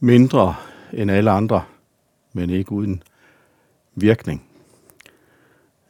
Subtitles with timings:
[0.00, 0.56] mindre
[0.92, 1.64] end alle andre,
[2.32, 3.02] men ikke uden
[3.94, 4.46] virkning,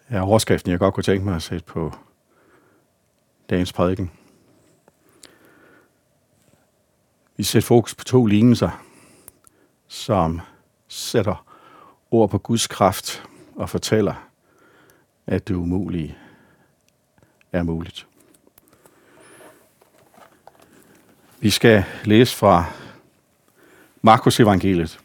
[0.08, 1.92] er overskriften, jeg godt kunne tænke mig at sætte på
[3.50, 4.10] dagens prædiken.
[7.36, 8.84] Vi sætter fokus på to lignelser,
[9.88, 10.40] som
[10.88, 11.46] sætter
[12.10, 13.24] ord på Guds kraft
[13.56, 14.28] og fortæller,
[15.26, 16.18] at det umulige
[17.52, 18.06] er muligt.
[21.40, 22.64] Vi skal læse fra
[24.02, 25.00] Markus evangeliet,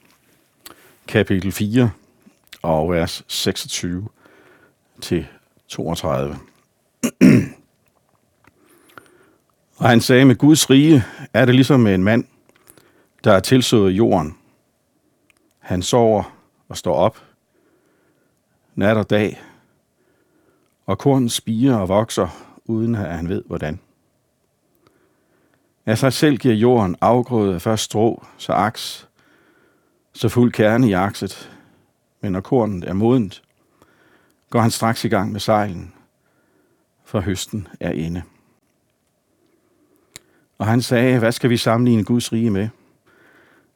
[1.07, 1.91] kapitel 4
[2.61, 4.07] og vers 26
[5.01, 5.27] til
[5.67, 6.37] 32.
[9.77, 11.03] og han sagde, med Guds rige
[11.33, 12.25] er det ligesom med en mand,
[13.23, 14.37] der er tilsået jorden.
[15.59, 16.23] Han sover
[16.69, 17.23] og står op,
[18.75, 19.41] nat og dag,
[20.85, 23.79] og kornet spiger og vokser, uden at han ved hvordan.
[25.85, 29.07] Af sig selv giver jorden afgrøde af først strå, så aks,
[30.13, 31.51] så fuld kerne i akset.
[32.21, 33.43] Men når kornet er modent,
[34.49, 35.93] går han straks i gang med sejlen,
[37.03, 38.23] for høsten er inde.
[40.57, 42.69] Og han sagde, hvad skal vi sammenligne Guds rige med?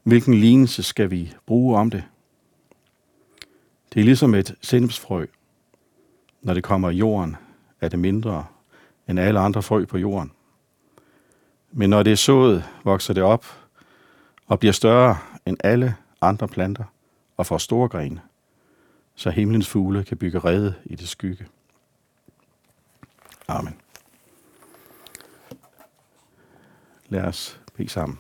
[0.04, 2.04] Hvilken lignelse skal vi bruge om det?
[3.94, 5.26] Det er ligesom et sennepsfrø.
[6.42, 7.36] Når det kommer i jorden,
[7.82, 8.46] er det mindre
[9.08, 10.32] end alle andre frø på jorden.
[11.72, 13.46] Men når det er sået, vokser det op
[14.48, 16.84] og bliver større end alle andre planter
[17.38, 18.22] og får store grene,
[19.16, 21.48] så himlens fugle kan bygge rede i det skygge.
[23.48, 23.76] Amen.
[27.10, 28.20] Lad os bede sammen.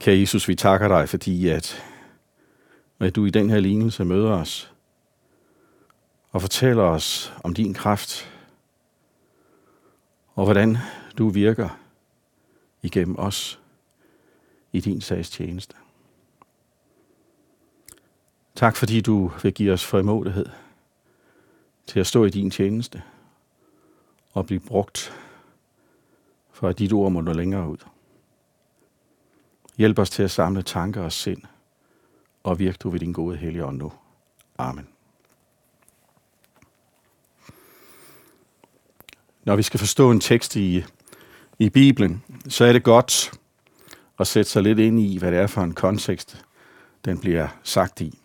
[0.00, 1.82] Kære Jesus, vi takker dig, fordi at,
[3.00, 4.72] at du i den her lignelse møder os
[6.30, 8.33] og fortæller os om din kraft,
[10.34, 10.76] og hvordan
[11.18, 11.80] du virker
[12.82, 13.60] igennem os
[14.72, 15.76] i din sags tjeneste.
[18.54, 20.46] Tak fordi du vil give os frimodighed
[21.86, 23.02] til at stå i din tjeneste
[24.32, 25.12] og blive brugt
[26.52, 27.76] for at dit ord må nå længere ud.
[29.76, 31.42] Hjælp os til at samle tanker og sind,
[32.42, 33.92] og virk du ved din gode hellige ånd nu.
[34.58, 34.93] Amen.
[39.44, 40.84] Når vi skal forstå en tekst i,
[41.58, 43.32] i Bibelen, så er det godt
[44.18, 46.44] at sætte sig lidt ind i, hvad det er for en kontekst,
[47.04, 48.18] den bliver sagt i.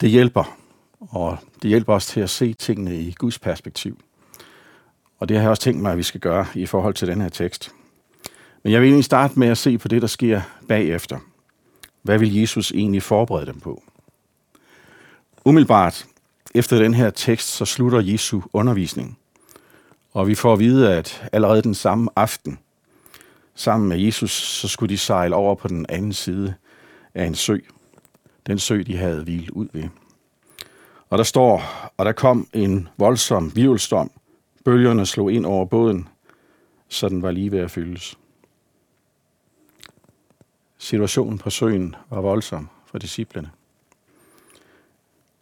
[0.00, 0.58] Det hjælper,
[1.00, 3.98] og det hjælper os til at se tingene i Guds perspektiv.
[5.18, 7.20] Og det har jeg også tænkt mig, at vi skal gøre i forhold til den
[7.20, 7.72] her tekst.
[8.62, 11.18] Men jeg vil egentlig starte med at se på det, der sker bagefter.
[12.02, 13.82] Hvad vil Jesus egentlig forberede dem på?
[15.44, 16.06] Umiddelbart
[16.54, 19.18] efter den her tekst, så slutter Jesu undervisning.
[20.12, 22.58] Og vi får at vide, at allerede den samme aften,
[23.54, 26.54] sammen med Jesus, så skulle de sejle over på den anden side
[27.14, 27.58] af en sø.
[28.46, 29.88] Den sø, de havde hvilet ud ved.
[31.10, 31.62] Og der står,
[31.96, 34.10] og der kom en voldsom virvelstorm.
[34.64, 36.08] Bølgerne slog ind over båden,
[36.88, 38.18] så den var lige ved at fyldes.
[40.78, 43.50] Situationen på søen var voldsom for disciplene.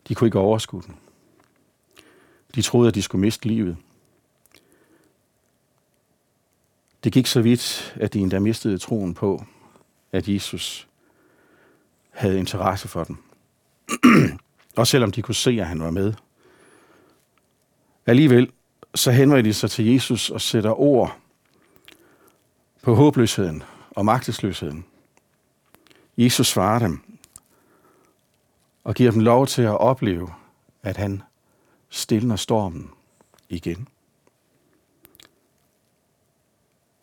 [0.09, 0.97] De kunne ikke overskue den.
[2.55, 3.77] De troede, at de skulle miste livet.
[7.05, 9.45] Det gik så vidt, at de endda mistede troen på,
[10.13, 10.89] at Jesus
[12.11, 13.17] havde interesse for dem.
[14.77, 16.15] Også selvom de kunne se, at han var med.
[18.07, 18.51] Alligevel
[18.95, 21.19] så henvender de sig til Jesus og sætter ord
[22.83, 24.85] på håbløsheden og magtesløsheden.
[26.17, 27.01] Jesus svarer dem
[28.85, 30.29] og giver dem lov til at opleve,
[30.83, 31.23] at han
[31.93, 32.91] stiller stormen
[33.49, 33.89] igen.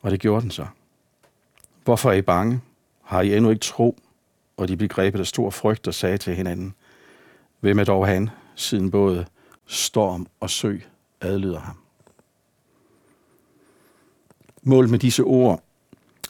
[0.01, 0.67] Og det gjorde den så.
[1.83, 2.61] Hvorfor er I bange?
[3.03, 3.97] Har I endnu ikke tro?
[4.57, 6.73] Og de blev grebet af stor frygt og sagde til hinanden,
[7.59, 9.25] Hvem er dog han, siden både
[9.65, 10.77] storm og sø
[11.21, 11.77] adlyder ham?
[14.61, 15.63] Målet med disse ord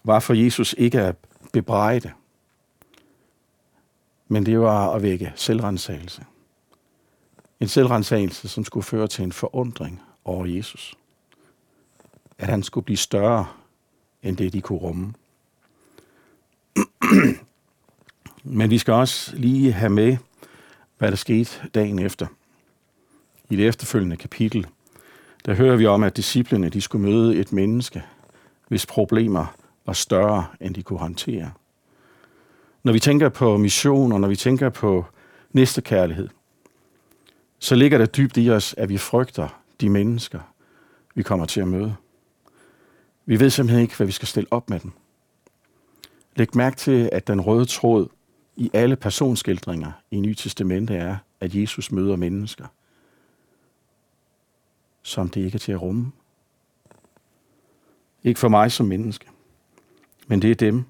[0.04, 1.16] var for Jesus ikke at
[1.54, 2.12] bebrejde,
[4.28, 6.26] men det var at vække selvrensagelse.
[7.60, 10.96] En selvrensagelse, som skulle føre til en forundring over Jesus.
[12.38, 13.48] At han skulle blive større
[14.24, 15.14] end det, de kunne rumme.
[18.44, 20.18] Men vi skal også lige have med,
[20.98, 22.28] hvad der skete dagen efter.
[23.50, 24.68] I det efterfølgende kapitel,
[25.46, 28.04] der hører vi om, at disciplene de skulle møde et menneske,
[28.68, 29.56] hvis problemer
[29.86, 31.52] var større, end de kunne håndtere.
[32.84, 35.06] Når vi tænker på mission, og når vi tænker på
[35.52, 36.30] næstekærlighed,
[37.60, 40.40] så ligger der dybt i os, at vi frygter de mennesker,
[41.16, 41.96] vi kommer til at møde.
[43.26, 44.92] Vi ved simpelthen ikke, hvad vi skal stille op med dem.
[46.36, 48.08] Læg mærke til, at den røde tråd
[48.56, 52.66] i alle personskildringer i Nye Testamente er, at Jesus møder mennesker,
[55.04, 56.12] som det ikke er til at rumme.
[58.24, 59.26] Ikke for mig som menneske,
[60.28, 60.84] men det er dem,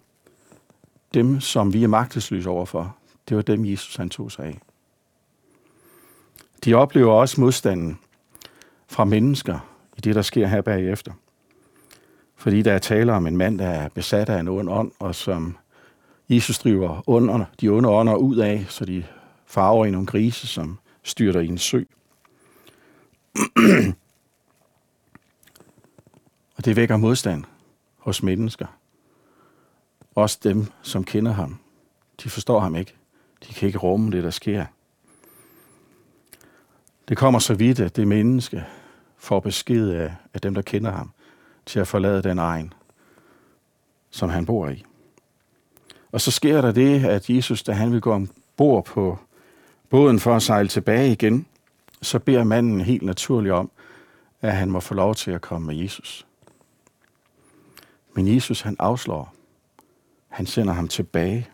[1.13, 2.98] dem som vi er magtesløse overfor.
[3.30, 4.60] Det var dem, Jesus han tog sig af.
[6.65, 8.00] De oplever også modstanden
[8.88, 9.59] fra mennesker
[9.97, 11.11] i det, der sker her bagefter.
[12.35, 15.15] Fordi der er tale om en mand, der er besat af en ond ånd, og
[15.15, 15.57] som
[16.29, 19.06] Jesus driver under, de onde ånder ud af, så de
[19.45, 21.83] farver i nogle grise, som styrter i en sø.
[26.57, 27.44] og det vækker modstand
[27.97, 28.65] hos mennesker.
[30.15, 31.59] Også dem, som kender ham.
[32.23, 32.95] De forstår ham ikke.
[33.47, 34.65] De kan ikke rumme det, der sker.
[37.09, 38.65] Det kommer så vidt, at det menneske
[39.17, 41.11] får besked af, af dem, der kender ham,
[41.65, 42.73] til at forlade den egen,
[44.09, 44.85] som han bor i.
[46.11, 49.19] Og så sker der det, at Jesus, da han vil gå ombord på
[49.89, 51.45] båden for at sejle tilbage igen,
[52.01, 53.71] så beder manden helt naturligt om,
[54.41, 56.25] at han må få lov til at komme med Jesus.
[58.13, 59.33] Men Jesus, han afslår.
[60.27, 61.50] Han sender ham tilbage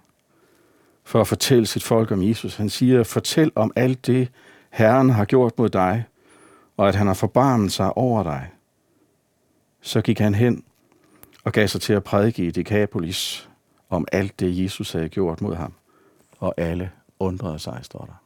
[1.03, 2.55] for at fortælle sit folk om Jesus.
[2.55, 4.29] Han siger, fortæl om alt det,
[4.75, 6.05] Herren har gjort mod dig,
[6.77, 8.51] og at han har forbarmet sig over dig.
[9.81, 10.63] Så gik han hen
[11.43, 13.49] og gav sig til at prædike i Decapolis
[13.89, 15.73] om alt det, Jesus havde gjort mod ham.
[16.39, 18.21] Og alle undrede sig, står der.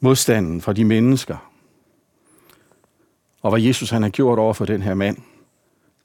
[0.00, 1.52] Modstanden fra de mennesker,
[3.42, 5.16] og hvad Jesus han har gjort over for den her mand,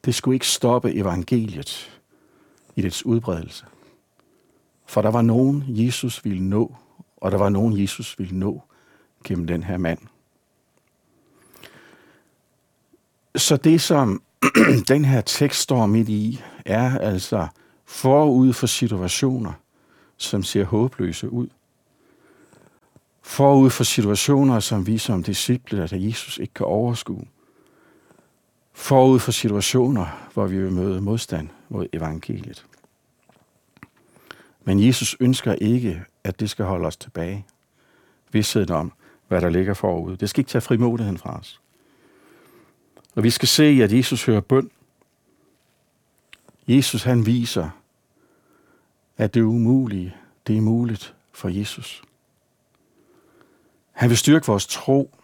[0.06, 2.02] det skulle ikke stoppe evangeliet
[2.76, 3.66] i dets udbredelse.
[4.86, 6.76] For der var nogen, Jesus ville nå,
[7.24, 8.62] og der var nogen, Jesus ville nå
[9.24, 10.00] gennem den her mand.
[13.36, 14.22] Så det, som
[14.88, 17.48] den her tekst står midt i, er altså
[17.86, 19.54] forud for situationer,
[20.18, 21.48] som ser håbløse ud.
[23.22, 27.26] Forud for situationer, som vi som disciple af Jesus ikke kan overskue.
[28.74, 32.66] Forud for situationer, hvor vi vil møde modstand mod evangeliet.
[34.64, 37.46] Men Jesus ønsker ikke, at det skal holde os tilbage.
[38.32, 38.94] Vidsheden om,
[39.28, 40.18] hvad der ligger forud.
[40.18, 41.62] Det skal ikke tage frimodigheden fra os.
[43.16, 44.72] Og vi skal se, at Jesus hører bøn.
[46.68, 47.70] Jesus han viser,
[49.18, 50.16] at det umulige,
[50.48, 52.04] det er muligt for Jesus.
[53.92, 55.16] Han vil styrke vores tro.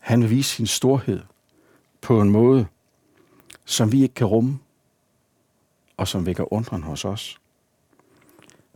[0.00, 1.20] Han vil vise sin storhed
[2.00, 2.66] på en måde,
[3.64, 4.58] som vi ikke kan rumme,
[5.96, 7.40] og som vækker undren hos os.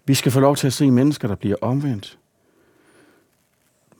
[0.04, 2.18] Vi skal få lov til at se mennesker, der bliver omvendt.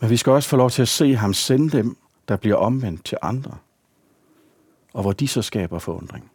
[0.00, 1.96] Men vi skal også få lov til at se ham sende dem,
[2.28, 3.58] der bliver omvendt til andre.
[4.92, 6.30] Og hvor de så skaber forundring.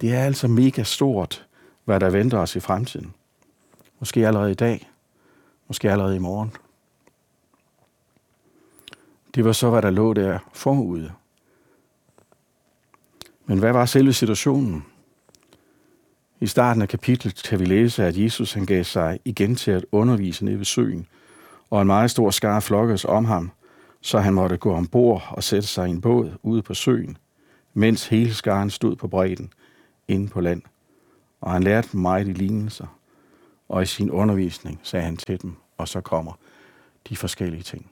[0.00, 1.46] Det er altså mega stort,
[1.84, 3.14] hvad der venter os i fremtiden.
[3.98, 4.90] Måske allerede i dag.
[5.68, 6.52] Måske allerede i morgen.
[9.34, 11.12] Det var så, hvad der lå der forude.
[13.46, 14.84] Men hvad var selve situationen?
[16.40, 19.86] I starten af kapitlet kan vi læse, at Jesus han gav sig igen til at
[19.92, 21.06] undervise nede ved søen,
[21.70, 23.50] og en meget stor skare flokkes om ham,
[24.00, 27.16] så han måtte gå ombord og sætte sig i en båd ude på søen,
[27.74, 29.52] mens hele skaren stod på bredden
[30.08, 30.62] inde på land.
[31.40, 32.86] Og han lærte dem meget i lignelser,
[33.68, 36.32] og i sin undervisning sagde han til dem, og så kommer
[37.08, 37.90] de forskellige ting.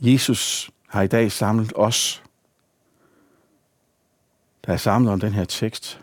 [0.00, 2.22] Jesus har i dag samlet os,
[4.66, 5.99] der er samlet om den her tekst,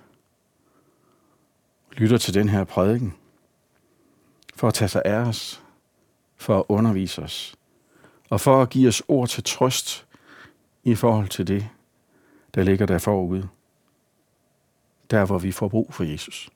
[1.98, 3.14] lytter til den her prædiken,
[4.56, 5.64] for at tage sig af os,
[6.38, 7.56] for at undervise os,
[8.30, 10.06] og for at give os ord til trøst
[10.84, 11.70] i forhold til det,
[12.56, 13.48] der ligger der forude.
[15.12, 16.50] Der, hvor vi får brug for Jesus.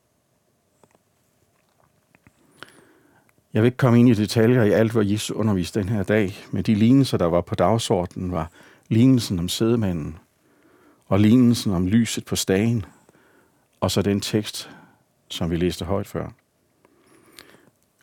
[3.54, 6.36] Jeg vil ikke komme ind i detaljer i alt, hvad Jesus underviste den her dag,
[6.50, 8.50] men de lignelser, der var på dagsordenen, var
[8.88, 10.18] lignelsen om sædemanden,
[11.06, 12.84] og lignelsen om lyset på stagen,
[13.80, 14.70] og så den tekst,
[15.32, 16.28] som vi læste højt før.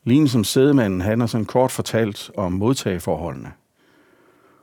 [0.04, 3.54] Lignelsen om sædemanden handler sådan kort fortalt om modtageforholdene,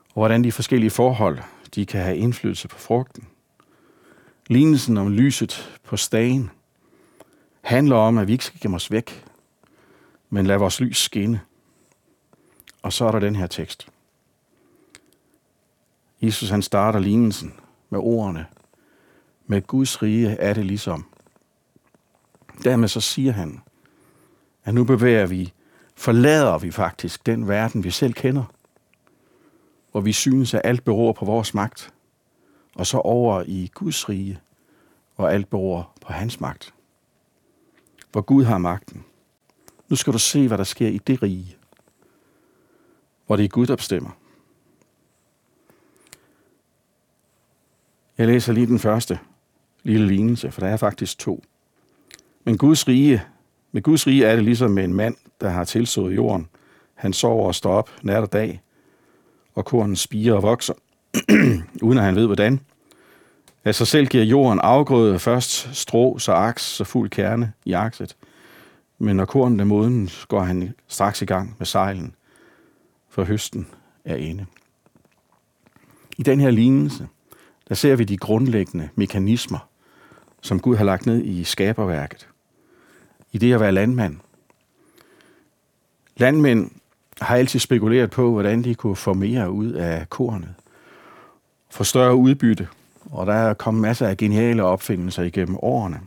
[0.09, 1.39] og hvordan de forskellige forhold
[1.75, 3.29] de kan have indflydelse på frugten.
[4.47, 6.51] Lignelsen om lyset på stagen
[7.61, 9.25] handler om, at vi ikke skal gemme os væk,
[10.31, 11.41] men lad vores lys skinne.
[12.83, 13.89] Og så er der den her tekst.
[16.23, 17.55] Jesus han starter lignelsen
[17.91, 18.47] med ordene,
[19.47, 21.07] med Guds rige er det ligesom.
[22.65, 23.61] Dermed så siger han,
[24.65, 25.53] at nu bevæger vi,
[25.95, 28.45] forlader vi faktisk den verden, vi selv kender,
[29.91, 31.95] hvor vi synes, at alt beror på vores magt,
[32.75, 34.41] og så over i Guds rige,
[35.17, 36.75] hvor alt beror på hans magt.
[38.13, 39.05] Hvor Gud har magten.
[39.89, 41.57] Nu skal du se, hvad der sker i det rige,
[43.27, 44.11] hvor det er Gud, der bestemmer.
[48.19, 49.19] Jeg læser lige den første
[49.83, 51.45] lille lignelse, for der er faktisk to.
[52.47, 53.23] Men Guds rige,
[53.73, 56.49] med Guds rige er det ligesom med en mand, der har tilsået jorden.
[56.95, 58.63] Han sover og står op nat og dag,
[59.55, 60.75] og kornen spiger og vokser,
[61.83, 62.61] uden at han ved hvordan.
[63.65, 68.17] Af sig selv giver jorden afgrøde først strå, så aks, så fuld kerne i akset.
[68.99, 72.15] Men når kornet er moden, går han straks i gang med sejlen,
[73.11, 73.67] for høsten
[74.05, 74.47] er inde.
[76.19, 77.09] I den her lignelse,
[77.69, 79.69] der ser vi de grundlæggende mekanismer,
[80.43, 82.29] som Gud har lagt ned i skaberværket.
[83.33, 84.17] I det at være landmand.
[86.17, 86.71] Landmænd
[87.21, 90.55] har altid spekuleret på, hvordan de kunne få mere ud af kornet.
[91.71, 92.69] Få større udbytte.
[93.11, 96.01] Og der er kommet masser af geniale opfindelser igennem årene.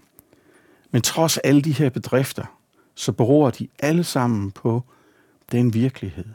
[0.91, 2.45] Men trods alle de her bedrifter,
[2.95, 4.83] så beror de alle sammen på
[5.51, 6.25] den virkelighed,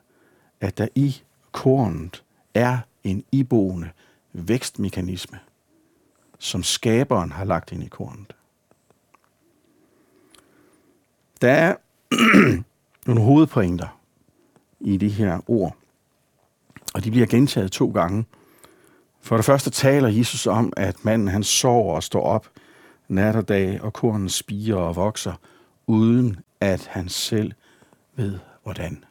[0.60, 1.22] at der i
[1.52, 2.22] kornet
[2.54, 3.90] er en iboende
[4.32, 5.38] vækstmekanisme,
[6.38, 8.34] som skaberen har lagt ind i kornet.
[11.42, 11.76] Der er
[13.06, 14.00] nogle hovedpointer
[14.80, 15.76] i de her ord,
[16.94, 18.24] og de bliver gentaget to gange.
[19.20, 22.48] For det første taler Jesus om, at manden han sover og står op
[23.08, 25.34] nat og dag, og kornen spiger og vokser,
[25.86, 27.52] uden at han selv
[28.16, 29.04] ved hvordan.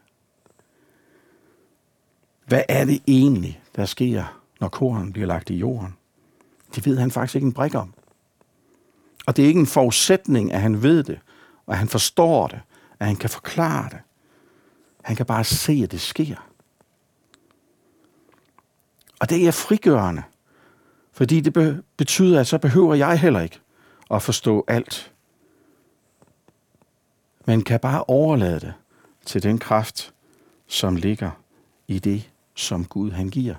[2.45, 5.95] Hvad er det egentlig, der sker, når kornen bliver lagt i jorden?
[6.75, 7.93] Det ved han faktisk ikke en brik om.
[9.25, 11.19] Og det er ikke en forudsætning, at han ved det,
[11.65, 12.61] og han forstår det,
[12.99, 13.99] at han kan forklare det.
[15.03, 16.49] Han kan bare se, at det sker.
[19.19, 20.23] Og det er frigørende,
[21.11, 23.59] fordi det betyder, at så behøver jeg heller ikke
[24.11, 25.11] at forstå alt.
[27.45, 28.73] Men kan bare overlade det
[29.25, 30.13] til den kraft,
[30.67, 31.31] som ligger
[31.87, 33.55] i det, som Gud han giver.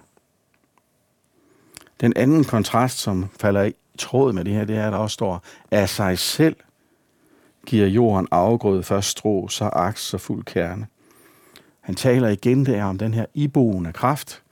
[2.00, 5.14] Den anden kontrast, som falder i tråd med det her, det er, at der også
[5.14, 6.56] står, af sig selv
[7.66, 10.86] giver jorden afgrøde først strå, så aks og fuld kerne.
[11.80, 14.42] Han taler igen der om den her iboende kraft.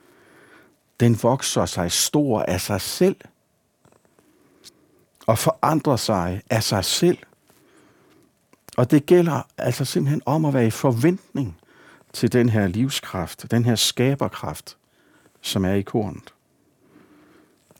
[1.00, 3.16] Den vokser sig stor af sig selv
[5.26, 7.19] og forandrer sig af sig selv.
[8.76, 11.57] Og det gælder altså simpelthen om at være i forventning
[12.12, 14.76] til den her livskraft, den her skaberkraft,
[15.40, 16.35] som er i kornet.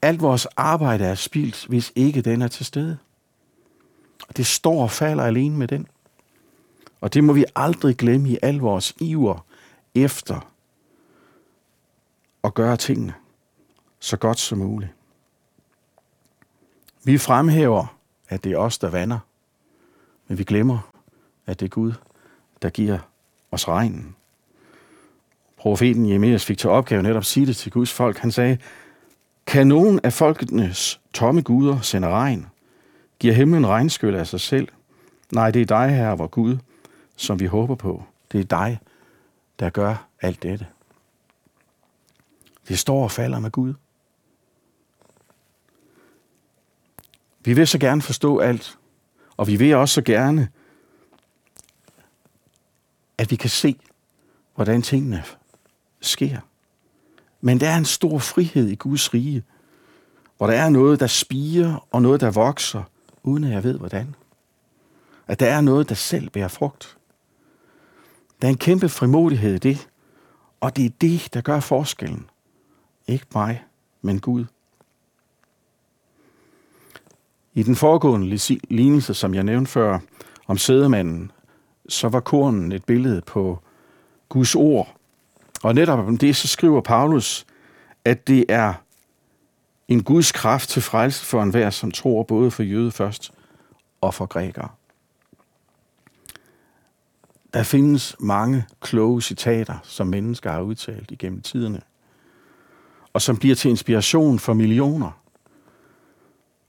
[0.01, 2.97] Alt vores arbejde er spildt, hvis ikke den er til stede.
[4.37, 5.87] Det står og falder alene med den.
[7.01, 9.45] Og det må vi aldrig glemme i al vores iver
[9.95, 10.53] efter
[12.43, 13.13] at gøre tingene
[13.99, 14.91] så godt som muligt.
[17.03, 17.97] Vi fremhæver,
[18.29, 19.19] at det er os, der vander,
[20.27, 20.79] men vi glemmer,
[21.45, 21.93] at det er Gud,
[22.61, 22.99] der giver
[23.51, 24.15] os regnen.
[25.57, 28.17] Profeten Jeremias fik til opgave netop at sige det til Guds folk.
[28.17, 28.57] Han sagde,
[29.47, 32.47] kan nogen af folkenes tomme guder sende regn?
[33.23, 34.67] Giver himlen regnskyld af sig selv?
[35.31, 36.57] Nej, det er dig, her, vor Gud,
[37.15, 38.03] som vi håber på.
[38.31, 38.79] Det er dig,
[39.59, 40.67] der gør alt dette.
[42.67, 43.73] Det står og falder med Gud.
[47.45, 48.77] Vi vil så gerne forstå alt,
[49.37, 50.49] og vi vil også så gerne,
[53.17, 53.79] at vi kan se,
[54.55, 55.23] hvordan tingene
[56.01, 56.39] sker.
[57.41, 59.43] Men der er en stor frihed i Guds rige,
[60.37, 62.83] hvor der er noget, der spiger, og noget, der vokser,
[63.23, 64.15] uden at jeg ved hvordan.
[65.27, 66.97] At der er noget, der selv bærer frugt.
[68.41, 69.89] Der er en kæmpe frimodighed i det,
[70.59, 72.29] og det er det, der gør forskellen.
[73.07, 73.63] Ikke mig,
[74.01, 74.45] men Gud.
[77.53, 78.39] I den foregående
[78.69, 79.99] lignelse, som jeg nævnte før,
[80.47, 81.31] om sædemanden,
[81.89, 83.59] så var kornen et billede på
[84.29, 84.95] Guds ord.
[85.63, 87.45] Og netop om det, så skriver Paulus,
[88.05, 88.73] at det er
[89.87, 93.31] en Guds kraft til frelse for enhver, som tror både for jøde først
[94.01, 94.69] og for grækere.
[97.53, 101.81] Der findes mange kloge citater, som mennesker har udtalt igennem tiderne,
[103.13, 105.11] og som bliver til inspiration for millioner.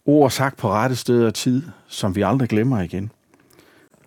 [0.07, 3.13] Ord sagt på rette sted og tid, som vi aldrig glemmer igen.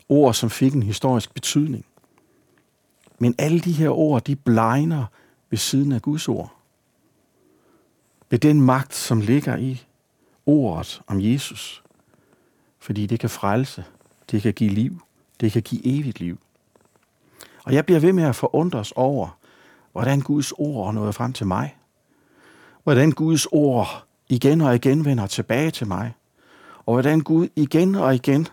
[0.09, 1.85] Ord, som fik en historisk betydning.
[3.19, 5.05] Men alle de her ord, de blegner
[5.49, 6.56] ved siden af Guds ord.
[8.29, 9.86] Ved den magt, som ligger i
[10.46, 11.84] ordet om Jesus.
[12.79, 13.86] Fordi det kan frelse,
[14.31, 15.01] det kan give liv,
[15.39, 16.39] det kan give evigt liv.
[17.63, 19.38] Og jeg bliver ved med at forundres over,
[19.91, 21.77] hvordan Guds ord nåede frem til mig.
[22.84, 26.13] Hvordan Guds ord igen og igen vender tilbage til mig.
[26.86, 28.48] Og hvordan Gud igen og igen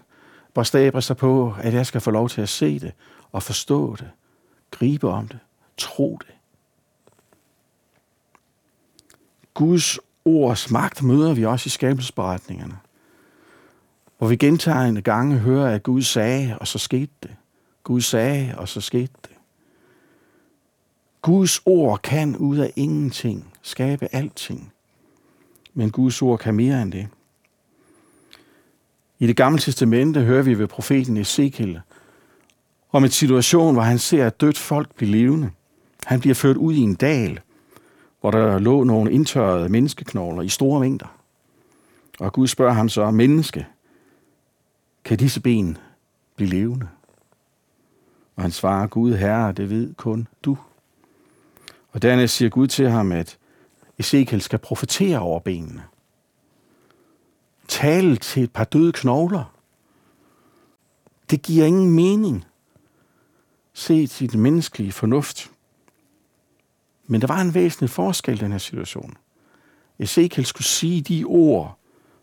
[0.54, 2.93] bestræber sig på, at jeg skal få lov til at se det
[3.33, 4.11] og forstå det,
[4.71, 5.38] gribe om det,
[5.76, 6.34] tro det.
[9.54, 12.78] Guds ords magt møder vi også i skabelsesberetningerne,
[14.18, 17.37] hvor vi gentagende gange hører, at Gud sagde, og så skete det.
[17.82, 19.30] Gud sagde, og så skete det.
[21.23, 24.73] Guds ord kan ud af ingenting skabe alting.
[25.75, 27.08] Men Guds ord kan mere end det.
[29.18, 31.80] I det gamle testamente hører vi ved profeten Ezekiel
[32.92, 35.50] om en situation, hvor han ser et dødt folk blive levende.
[36.04, 37.40] Han bliver ført ud i en dal,
[38.25, 41.07] hvor der lå nogle indtørrede menneskeknogler i store mængder.
[42.21, 43.66] Og Gud spørger ham så, menneske,
[45.04, 45.78] kan disse ben
[46.37, 46.88] blive levende?
[48.37, 50.59] Og han svarer, Gud herre, det ved kun du.
[51.93, 53.38] Og dernæst siger Gud til ham, at
[53.99, 55.83] Ezekiel skal profetere over benene.
[57.69, 59.54] Tale til et par døde knogler.
[61.31, 62.45] Det giver ingen mening.
[63.73, 65.53] Se til den menneskelige fornuft.
[67.06, 69.16] Men der var en væsentlig forskel i den her situation.
[69.99, 71.78] Ezekiel skulle sige de ord,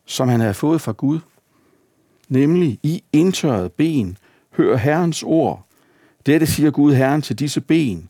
[0.05, 1.19] som han havde fået fra Gud.
[2.29, 4.17] Nemlig, i indtørret ben,
[4.51, 5.65] hør Herrens ord.
[6.25, 8.09] Dette siger Gud Herren til disse ben.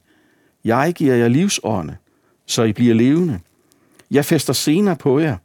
[0.63, 1.97] Jeg giver jer livsånde,
[2.45, 3.39] så I bliver levende.
[4.11, 5.37] Jeg fester senere på jer,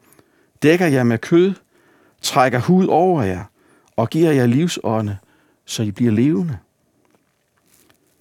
[0.63, 1.55] dækker jer med kød,
[2.23, 3.45] trækker hud over jer
[3.97, 5.19] og giver jer livsånde,
[5.65, 6.59] så I bliver levende.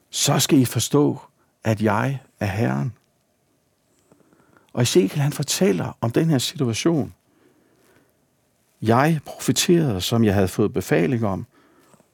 [0.09, 1.19] Så skal I forstå,
[1.63, 2.93] at jeg af Herren.
[4.73, 7.13] Og Ezekiel han fortæller om den her situation.
[8.81, 11.45] Jeg profeterede, som jeg havde fået befaling om,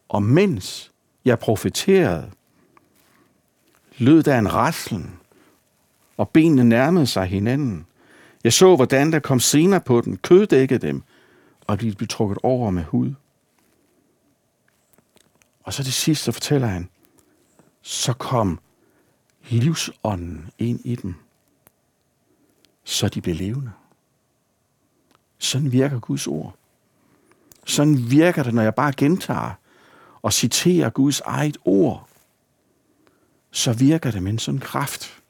[0.10, 0.92] og mens
[1.26, 2.32] jeg profeterede,
[3.98, 5.20] lød der en raslen,
[6.18, 7.86] og benene nærmede sig hinanden.
[8.44, 11.04] Jeg så, hvordan der kom senere på den, køddækkede dem,
[11.68, 13.14] og de blev trukket over med hud.
[15.64, 16.90] Og så det sidste, så fortæller han,
[17.82, 18.60] så kom
[19.50, 21.16] livsånden ind i dem,
[22.84, 23.72] så de blev levende.
[25.38, 26.56] Sådan virker Guds ord.
[27.66, 29.52] Sådan virker det, når jeg bare gentager
[30.22, 32.08] og citerer Guds eget ord.
[33.52, 35.24] Så virker det med en sådan kraft,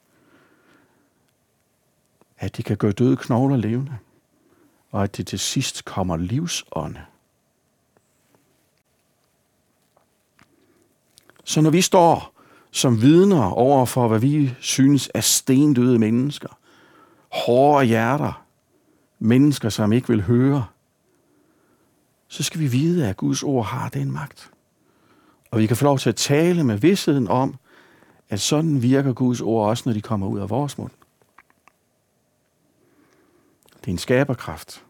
[2.38, 3.98] at det kan gøre døde knogler levende,
[4.90, 7.04] og at det til sidst kommer livsånde.
[11.44, 12.31] Så når vi står
[12.72, 16.58] som vidner over for, hvad vi synes er stendøde mennesker,
[17.32, 18.44] hårde hjerter,
[19.18, 20.66] mennesker, som ikke vil høre,
[22.28, 24.50] så skal vi vide, at Guds ord har den magt.
[25.50, 27.56] Og vi kan få lov til at tale med vidsheden om,
[28.28, 30.90] at sådan virker Guds ord også, når de kommer ud af vores mund.
[33.80, 34.84] Det er en skaberkraft.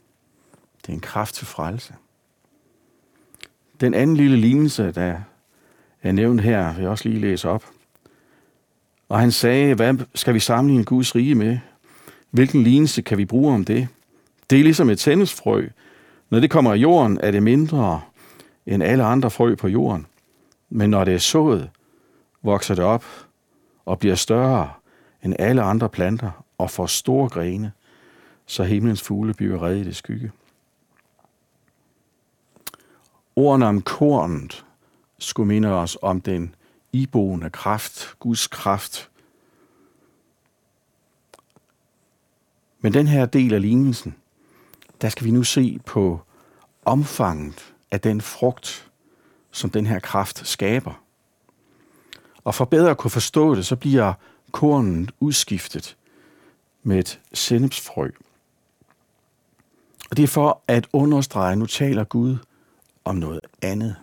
[0.83, 1.95] Det er en kraft til frelse.
[3.81, 5.21] Den anden lille lignelse, der
[6.03, 7.71] er nævnt her, vil jeg også lige læse op.
[9.12, 11.59] Og han sagde, hvad skal vi sammenligne Guds rige med?
[12.31, 13.88] Hvilken lignelse kan vi bruge om det?
[14.51, 15.68] Det er ligesom et tennisfrø.
[16.31, 18.01] Når det kommer af jorden, er det mindre
[18.66, 20.07] end alle andre frø på jorden.
[20.70, 21.70] Men når det er sået,
[22.42, 23.05] vokser det op
[23.85, 24.70] og bliver større
[25.22, 27.72] end alle andre planter og får store grene,
[28.46, 30.31] så himlens fugle bliver reddet i det skygge.
[33.37, 34.64] Ordene om kornet
[35.18, 36.55] skulle minde os om den
[36.92, 39.11] iboende kraft, Guds kraft.
[42.81, 44.16] Men den her del af lignelsen,
[45.00, 46.20] der skal vi nu se på
[46.85, 48.90] omfanget af den frugt,
[49.50, 51.02] som den her kraft skaber.
[52.44, 54.12] Og for bedre at kunne forstå det, så bliver
[54.52, 55.96] kornet udskiftet
[56.83, 58.11] med et sennepsfrø.
[60.11, 62.37] Og det er for at understrege, nu taler Gud
[63.05, 63.96] om noget andet.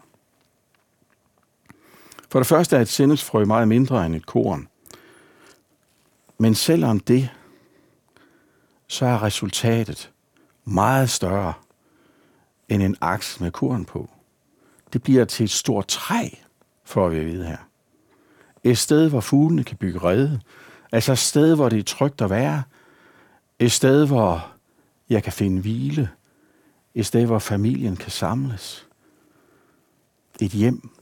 [2.32, 4.68] For det første er et sennepsfrø meget mindre end et korn.
[6.38, 7.30] Men selvom det,
[8.88, 10.12] så er resultatet
[10.66, 11.54] meget større
[12.70, 14.10] end en aks med korn på.
[14.94, 16.30] Det bliver til et stort træ,
[16.84, 17.58] får vi at vide her.
[18.64, 20.42] Et sted, hvor fuglene kan bygge rede.
[20.92, 22.64] Altså et sted, hvor det er trygt at være.
[23.60, 24.52] Et sted, hvor
[25.10, 26.10] jeg kan finde hvile.
[26.96, 28.88] Et sted, hvor familien kan samles.
[30.42, 30.99] Et hjem.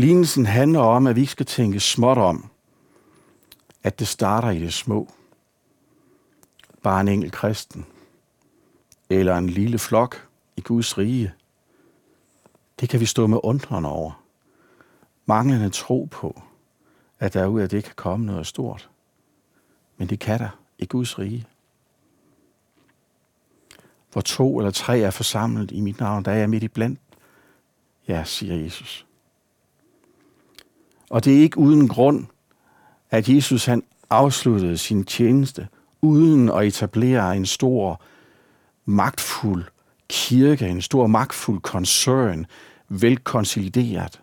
[0.00, 2.50] Lignelsen handler om, at vi skal tænke småt om,
[3.82, 5.08] at det starter i det små.
[6.82, 7.86] Bare en enkelt kristen.
[9.10, 11.32] Eller en lille flok i Guds rige.
[12.80, 14.24] Det kan vi stå med undren over.
[15.26, 16.42] manglende tro på,
[17.18, 18.90] at der ud af det kan komme noget stort.
[19.96, 21.46] Men det kan der i Guds rige.
[24.12, 27.00] Hvor to eller tre er forsamlet i mit navn, der er jeg midt i blandt.
[28.08, 29.06] Ja, siger Jesus.
[31.10, 32.26] Og det er ikke uden grund,
[33.10, 35.68] at Jesus han afsluttede sin tjeneste
[36.02, 38.02] uden at etablere en stor,
[38.84, 39.64] magtfuld
[40.08, 42.46] kirke, en stor, magtfuld koncern,
[42.88, 44.20] velkonsolideret.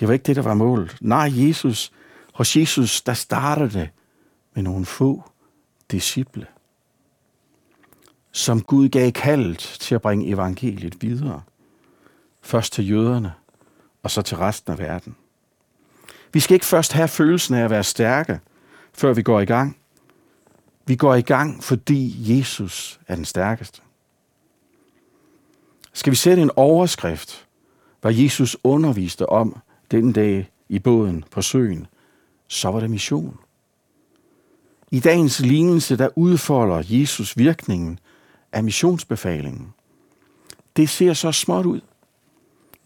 [0.00, 0.96] Det var ikke det, der var målet.
[1.00, 1.92] Nej, Jesus,
[2.34, 3.90] hos Jesus, der startede det
[4.54, 5.22] med nogle få
[5.90, 6.46] disciple,
[8.32, 11.42] som Gud gav kaldet til at bringe evangeliet videre.
[12.42, 13.32] Først til jøderne,
[14.02, 15.16] og så til resten af verden.
[16.32, 18.40] Vi skal ikke først have følelsen af at være stærke,
[18.92, 19.76] før vi går i gang.
[20.86, 23.80] Vi går i gang, fordi Jesus er den stærkeste.
[25.92, 27.46] Skal vi sætte en overskrift,
[28.00, 29.56] hvad Jesus underviste om
[29.90, 31.86] den dag i båden på søen,
[32.48, 33.38] så var det mission.
[34.90, 37.98] I dagens lignelse, der udfolder Jesus virkningen
[38.52, 39.74] af missionsbefalingen.
[40.76, 41.80] Det ser så småt ud,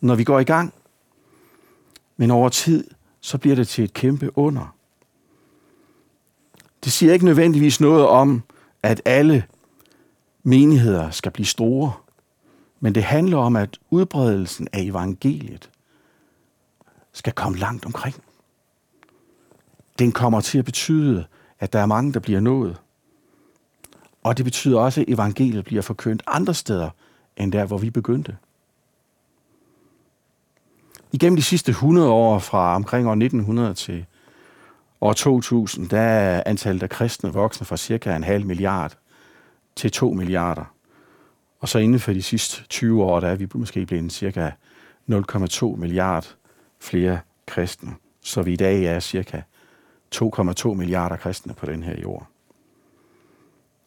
[0.01, 0.75] når vi går i gang.
[2.17, 2.91] Men over tid,
[3.25, 4.77] så bliver det til et kæmpe under.
[6.85, 8.43] Det siger ikke nødvendigvis noget om,
[8.83, 9.45] at alle
[10.43, 11.93] menigheder skal blive store,
[12.81, 15.71] men det handler om, at udbredelsen af evangeliet
[17.13, 18.15] skal komme langt omkring.
[19.99, 21.27] Den kommer til at betyde,
[21.61, 22.77] at der er mange, der bliver nået.
[24.23, 26.91] Og det betyder også, at evangeliet bliver forkyndt andre steder,
[27.37, 28.37] end der, hvor vi begyndte.
[31.15, 34.07] Igennem de sidste 100 år, fra omkring år 1900 til
[35.01, 38.97] år 2000, der er antallet af kristne voksne fra cirka en halv milliard
[39.77, 40.65] til 2 milliarder.
[41.61, 44.51] Og så inden for de sidste 20 år, der er vi måske blevet cirka
[45.11, 46.35] 0,2 milliard
[46.81, 47.95] flere kristne.
[48.23, 49.41] Så vi i dag er cirka
[50.15, 52.27] 2,2 milliarder kristne på den her jord.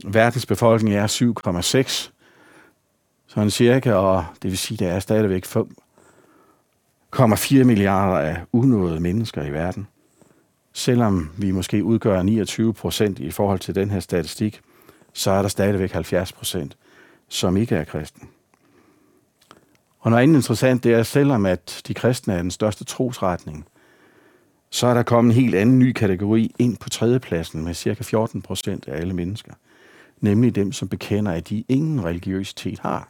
[0.05, 2.11] Verdens befolkning er 7,6,
[3.27, 5.45] sådan cirka, og det vil sige, at der er stadigvæk
[7.09, 9.87] kommer 4 milliarder af unåede mennesker i verden.
[10.73, 14.61] Selvom vi måske udgør 29 procent i forhold til den her statistik,
[15.13, 16.77] så er der stadigvæk 70 procent,
[17.29, 18.29] som ikke er kristen.
[19.99, 23.65] Og noget andet interessant, det er, selvom at de kristne er den største trosretning,
[24.69, 28.41] så er der kommet en helt anden ny kategori ind på tredjepladsen med cirka 14
[28.41, 29.53] procent af alle mennesker.
[30.21, 33.09] Nemlig dem, som bekender, at de ingen religiøsitet har.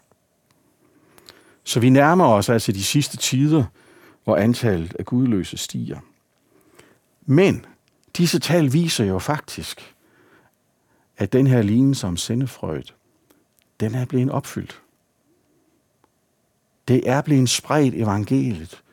[1.64, 3.64] Så vi nærmer os altså de sidste tider,
[4.28, 6.00] hvor antallet af gudløse stiger.
[7.26, 7.66] Men
[8.18, 9.96] disse tal viser jo faktisk,
[11.18, 12.96] at den her lignelse om sendefrøet,
[13.80, 14.82] den er blevet opfyldt.
[16.88, 18.84] Det er blevet spredt evangeliet,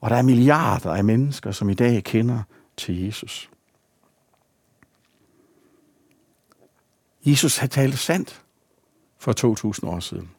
[0.00, 2.42] og der er milliarder af mennesker, som i dag kender
[2.76, 3.50] til Jesus.
[7.24, 8.42] Jesus har talt sandt
[9.18, 10.30] for 2000 år siden.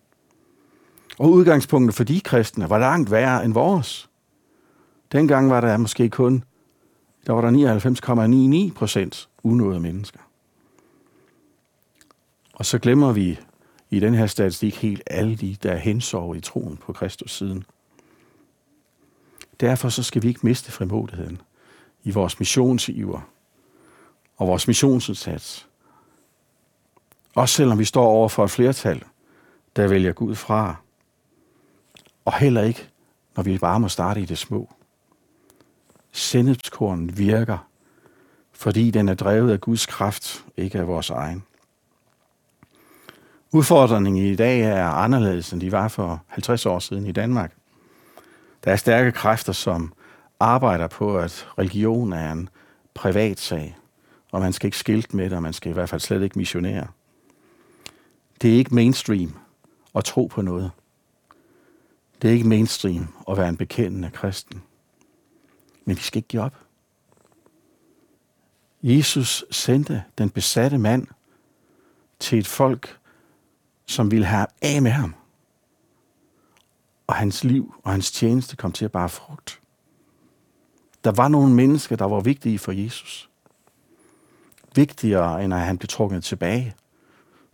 [1.19, 4.09] Og udgangspunktet for de kristne var langt værre end vores.
[5.15, 6.43] Dengang var der måske kun
[7.27, 10.19] der var der 99,99 procent unåede mennesker.
[12.53, 13.39] Og så glemmer vi
[13.89, 17.63] i den her statistik helt alle de, der er hensovet i troen på Kristus siden.
[19.59, 21.41] Derfor så skal vi ikke miste frimodigheden
[22.03, 23.21] i vores missionsiver
[24.37, 25.67] og vores missionsindsats.
[27.35, 29.03] Også selvom vi står over for et flertal,
[29.75, 30.75] der vælger Gud fra.
[32.25, 32.89] Og heller ikke,
[33.35, 34.75] når vi bare må starte i det små
[36.15, 37.67] sennepskorn virker,
[38.51, 41.43] fordi den er drevet af Guds kraft, ikke af vores egen.
[43.51, 47.53] Udfordringen i dag er anderledes, end de var for 50 år siden i Danmark.
[48.63, 49.93] Der er stærke kræfter, som
[50.39, 52.49] arbejder på, at religion er en
[52.93, 53.77] privat sag,
[54.31, 56.37] og man skal ikke skilte med det, og man skal i hvert fald slet ikke
[56.37, 56.87] missionere.
[58.41, 59.35] Det er ikke mainstream
[59.95, 60.71] at tro på noget.
[62.21, 64.61] Det er ikke mainstream at være en bekendende kristen.
[65.85, 66.55] Men vi skal ikke give op.
[68.83, 71.07] Jesus sendte den besatte mand
[72.19, 72.99] til et folk,
[73.85, 75.15] som ville have af med ham.
[77.07, 79.59] Og hans liv og hans tjeneste kom til at bare frugt.
[81.03, 83.29] Der var nogle mennesker, der var vigtige for Jesus.
[84.75, 86.75] Vigtigere, end at han blev trukket tilbage.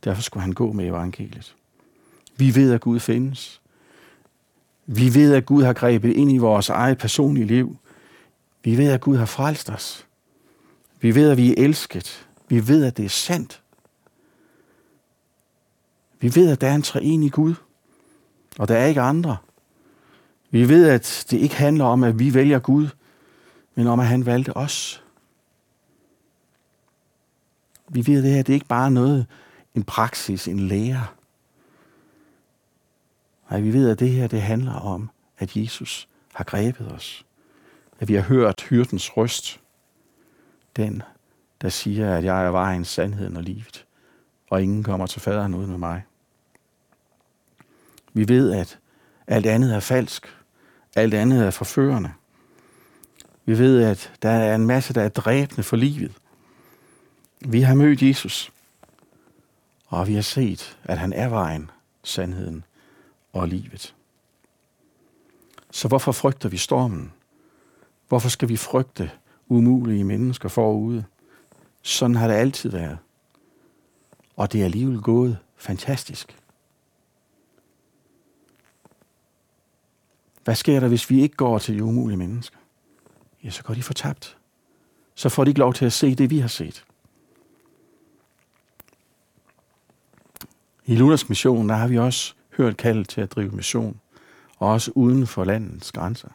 [0.04, 1.56] Derfor skulle han gå med evangeliet.
[2.38, 3.62] Vi ved, at Gud findes.
[4.86, 7.78] Vi ved, at Gud har grebet ind i vores eget personlige liv.
[8.64, 10.08] Vi ved, at Gud har frelst os.
[11.00, 12.28] Vi ved, at vi er elsket.
[12.48, 13.62] Vi ved, at det er sandt.
[16.20, 17.56] Vi ved, at der er en treenig Gud,
[18.60, 19.38] og der er ikke andre.
[20.52, 22.88] Vi ved, at det ikke handler om, at vi vælger Gud,
[23.76, 25.04] men om, at han valgte os.
[27.90, 29.26] Vi ved, at det her det er ikke bare noget,
[29.76, 31.08] en praksis, en lære.
[33.50, 37.26] Nej, vi ved, at det her det handler om, at Jesus har grebet os.
[38.02, 39.60] At vi har hørt hyrdens røst.
[40.76, 41.04] Den,
[41.62, 43.86] der siger, at jeg er vejen, sandheden og livet.
[44.50, 46.04] Og ingen kommer til faderen uden med mig.
[48.14, 48.80] Vi ved, at
[49.28, 50.38] alt andet er falsk.
[50.96, 52.14] Alt andet er forførende.
[53.46, 56.12] Vi ved, at der er en masse, der er dræbende for livet.
[57.40, 58.52] Vi har mødt Jesus,
[59.88, 61.72] og vi har set, at han er vejen,
[62.04, 62.64] sandheden
[63.34, 63.96] og livet.
[65.72, 67.12] Så hvorfor frygter vi stormen?
[68.12, 69.12] Hvorfor skal vi frygte
[69.48, 71.06] umulige mennesker forude?
[71.82, 72.98] Sådan har det altid været.
[74.36, 76.38] Og det er alligevel gået fantastisk.
[80.44, 82.58] Hvad sker der, hvis vi ikke går til de umulige mennesker?
[83.44, 84.38] Ja, så går de fortabt.
[85.16, 86.86] Så får de ikke lov til at se det, vi har set.
[90.86, 94.00] I Luthers mission, der har vi også hørt kald til at drive mission,
[94.58, 96.30] og også uden for landets grænser.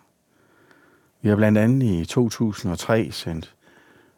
[1.27, 3.55] Vi har blandt andet i 2003 sendt,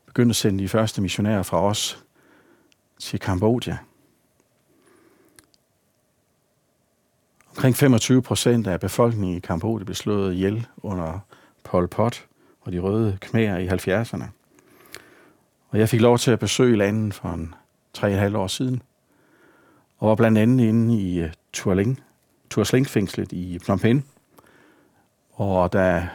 [0.06, 2.04] begyndt at sende de første missionærer fra os
[2.98, 3.78] til Kambodja.
[7.50, 11.18] Omkring 25 procent af befolkningen i Kambodja blev slået ihjel under
[11.64, 12.26] Pol Pot
[12.60, 14.24] og de røde kmærer i 70'erne.
[15.68, 17.54] Og jeg fik lov til at besøge landet for en
[17.98, 18.82] 3,5 år siden,
[19.98, 21.94] og var blandt andet inde i øh, uh,
[22.50, 24.04] Tualing-fængslet i Phnom Penh,
[25.32, 26.06] og der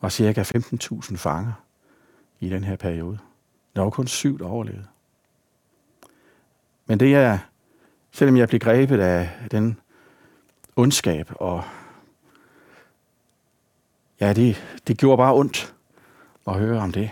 [0.00, 1.52] var cirka 15.000 fanger
[2.40, 3.18] i den her periode.
[3.76, 4.86] Der var kun syv, der overlevede.
[6.86, 7.38] Men det er,
[8.12, 9.80] selvom jeg blev grebet af den
[10.76, 11.64] ondskab, og
[14.20, 15.74] ja, det, det gjorde bare ondt
[16.46, 17.10] at høre om det,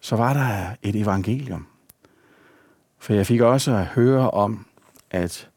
[0.00, 1.66] så var der et evangelium.
[2.98, 4.66] For jeg fik også at høre om,
[5.10, 5.50] at,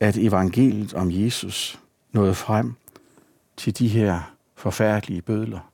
[0.00, 1.80] at evangeliet om Jesus
[2.12, 2.74] nåede frem
[3.56, 5.72] til de her forfærdelige bødler.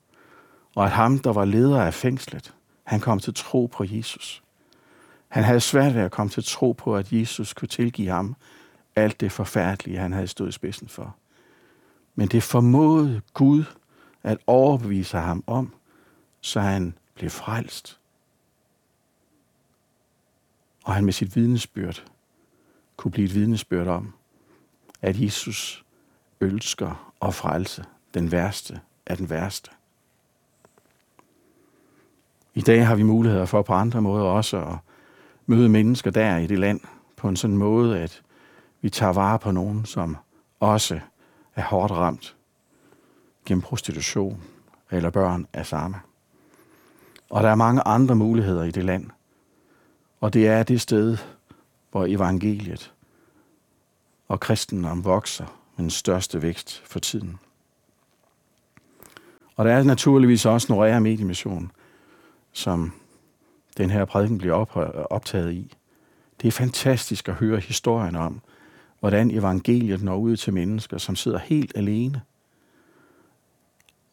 [0.74, 4.42] Og at ham, der var leder af fængslet, han kom til tro på Jesus.
[5.28, 8.36] Han havde svært ved at komme til tro på, at Jesus kunne tilgive ham
[8.96, 11.16] alt det forfærdelige, han havde stået i spidsen for.
[12.14, 13.64] Men det formåede Gud
[14.22, 15.74] at overbevise ham om,
[16.40, 18.00] så han blev frelst.
[20.84, 22.04] Og han med sit vidnesbyrd
[22.96, 24.14] kunne blive et vidnesbyrd om,
[25.02, 25.84] at Jesus
[26.40, 29.70] ønsker at frelse den værste af den værste.
[32.54, 34.76] I dag har vi muligheder for på andre måder også at
[35.46, 36.80] møde mennesker der i det land
[37.16, 38.22] på en sådan måde, at
[38.80, 40.16] vi tager vare på nogen, som
[40.60, 41.00] også
[41.54, 42.36] er hårdt ramt
[43.46, 44.42] gennem prostitution
[44.90, 45.96] eller børn af samme.
[47.30, 49.10] Og der er mange andre muligheder i det land.
[50.20, 51.16] Og det er det sted,
[51.90, 52.92] hvor evangeliet
[54.28, 55.46] og kristendom vokser
[55.76, 57.38] med den største vækst for tiden.
[59.56, 61.72] Og der er naturligvis også Norea Mediemission,
[62.52, 62.92] som
[63.76, 64.54] den her prædiken bliver
[65.10, 65.74] optaget i.
[66.40, 68.40] Det er fantastisk at høre historien om,
[69.00, 72.22] hvordan evangeliet når ud til mennesker, som sidder helt alene.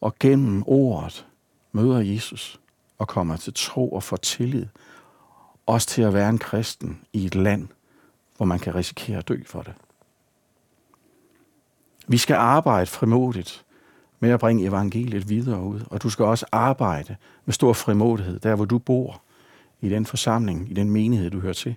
[0.00, 1.26] Og gennem ordet
[1.72, 2.60] møder Jesus
[2.98, 4.66] og kommer til tro og får tillid.
[5.66, 7.68] Også til at være en kristen i et land,
[8.36, 9.74] hvor man kan risikere at dø for det.
[12.08, 13.64] Vi skal arbejde frimodigt
[14.22, 18.56] med at bringe evangeliet videre ud, og du skal også arbejde med stor frimodighed, der
[18.56, 19.22] hvor du bor,
[19.80, 21.74] i den forsamling, i den menighed, du hører til,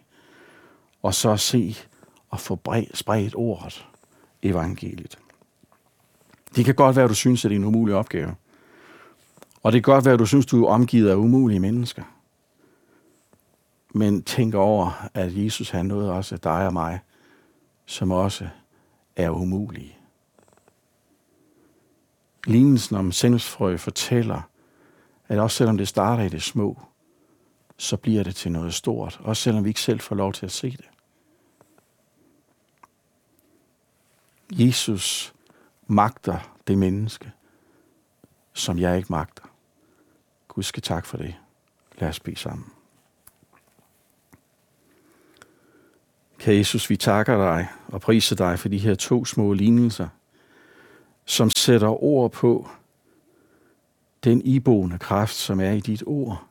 [1.03, 1.75] og så se
[2.29, 2.59] og få
[2.93, 3.87] spredt ordet,
[4.43, 5.17] evangeliet.
[6.55, 8.35] Det kan godt være, at du synes, at det er en umulig opgave.
[9.63, 12.03] Og det kan godt være, at du synes, du er omgivet af umulige mennesker.
[13.93, 16.99] Men tænk over, at Jesus har noget også af dig og mig,
[17.85, 18.47] som også
[19.15, 19.94] er umulige.
[22.45, 24.41] Lignelsen om sennepsfrø fortæller,
[25.27, 26.81] at også selvom det starter i det små,
[27.77, 30.51] så bliver det til noget stort, også selvom vi ikke selv får lov til at
[30.51, 30.85] se det.
[34.51, 35.33] Jesus
[35.87, 37.31] magter det menneske,
[38.53, 39.43] som jeg ikke magter.
[40.47, 41.35] Gud skal tak for det.
[41.97, 42.71] Lad os bede sammen.
[46.37, 50.07] Kære Jesus, vi takker dig og priser dig for de her to små lignelser,
[51.25, 52.67] som sætter ord på
[54.23, 56.43] den iboende kraft, som er i dit ord.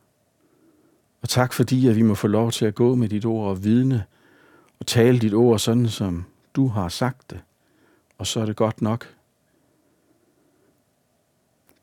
[1.22, 3.64] Og tak fordi, at vi må få lov til at gå med dit ord og
[3.64, 4.04] vidne
[4.80, 7.40] og tale dit ord sådan, som du har sagt det.
[8.18, 9.14] Og så er det godt nok.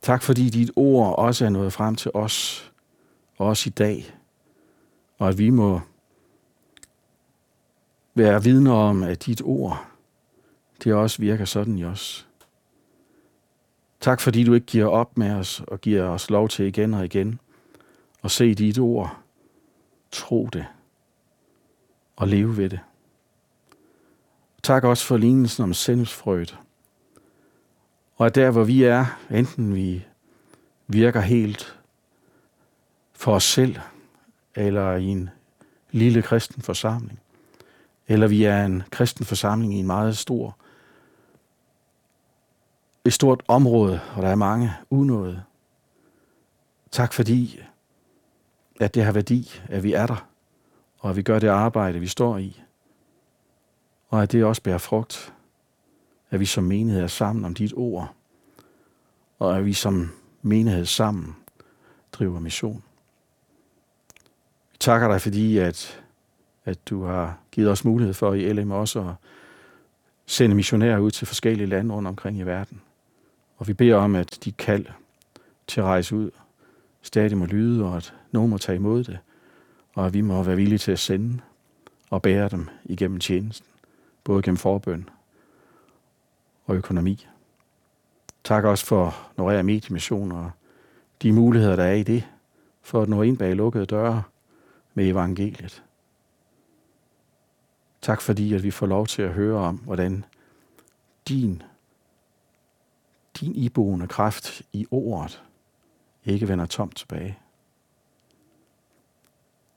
[0.01, 2.71] Tak fordi dit ord også er nået frem til os,
[3.37, 4.15] også i dag,
[5.17, 5.81] og at vi må
[8.13, 9.85] være vidner om, at dit ord,
[10.83, 12.27] det også virker sådan i os.
[14.01, 17.05] Tak fordi du ikke giver op med os og giver os lov til igen og
[17.05, 17.39] igen
[18.23, 19.17] at se dit ord,
[20.11, 20.65] tro det
[22.15, 22.79] og leve ved det.
[24.63, 26.57] Tak også for lignelsen om sendelsfrøet.
[28.15, 30.05] Og at der, hvor vi er, enten vi
[30.87, 31.79] virker helt
[33.13, 33.75] for os selv,
[34.55, 35.29] eller i en
[35.91, 37.19] lille kristen forsamling,
[38.07, 40.57] eller vi er en kristen forsamling i en meget stor,
[43.05, 45.43] et stort område, hvor der er mange unåde.
[46.91, 47.59] Tak fordi,
[48.79, 50.27] at det har værdi, at vi er der,
[50.99, 52.61] og at vi gør det arbejde, vi står i,
[54.09, 55.33] og at det også bærer frugt,
[56.29, 58.13] at vi som menighed er sammen om dit ord,
[59.39, 60.11] og at vi som
[60.41, 61.35] menighed sammen
[62.11, 62.83] driver mission.
[64.71, 66.03] Vi takker dig, fordi at,
[66.65, 69.13] at du har givet os mulighed for i LM også at
[70.25, 72.81] sende missionærer ud til forskellige lande rundt omkring i verden.
[73.61, 74.85] Og vi beder om, at de kald
[75.67, 76.31] til at rejse ud
[77.01, 79.19] stadig må lyde, og at nogen må tage imod det,
[79.93, 81.39] og at vi må være villige til at sende
[82.09, 83.67] og bære dem igennem tjenesten,
[84.23, 85.09] både gennem forbøn
[86.65, 87.27] og økonomi.
[88.43, 90.51] Tak også for Norea Mediemission og
[91.21, 92.27] de muligheder, der er i det,
[92.81, 94.23] for at nå ind bag lukkede døre
[94.93, 95.83] med evangeliet.
[98.01, 100.25] Tak fordi, at vi får lov til at høre om, hvordan
[101.27, 101.63] din,
[103.41, 105.43] din iboende kraft i ordet
[106.25, 107.39] ikke vender tomt tilbage.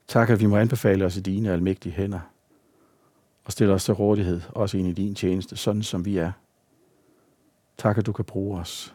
[0.09, 2.21] Tak, at vi må anbefale os i dine almægtige hænder
[3.45, 6.33] og stille os til rådighed, også ind i din tjeneste, sådan som vi er.
[7.77, 8.95] Tak, at du kan bruge os.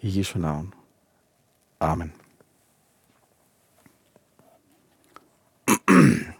[0.00, 0.74] I Jesu navn.
[1.80, 2.12] Amen.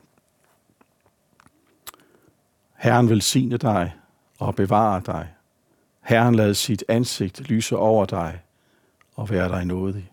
[2.74, 3.94] Herren velsigne dig
[4.38, 5.34] og bevare dig.
[6.02, 8.40] Herren lad sit ansigt lyse over dig
[9.16, 10.12] og være dig nådig.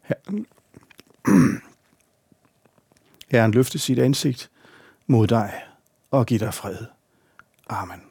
[0.00, 0.46] Herren,
[3.30, 4.50] Herren løfte sit ansigt
[5.06, 5.62] mod dig
[6.10, 6.86] og give dig fred.
[7.68, 8.05] Amen.